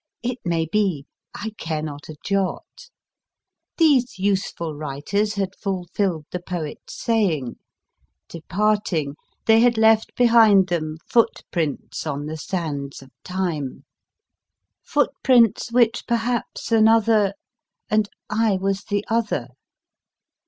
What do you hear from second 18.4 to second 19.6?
was the other